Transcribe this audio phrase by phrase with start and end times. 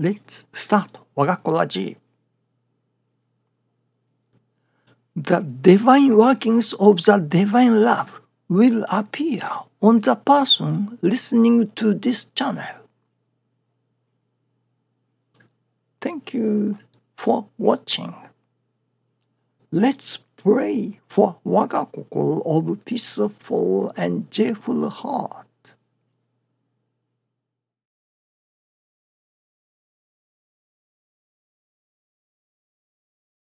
[0.00, 1.96] Let's start 我が子ラジ
[5.16, 9.42] The divine workings of the divine love will appear
[9.80, 12.62] on the person listening to this channel.
[16.00, 16.78] Thank you
[17.16, 18.14] for watching.
[19.72, 25.47] Let's pray for 我が心 of peaceful and joyful heart.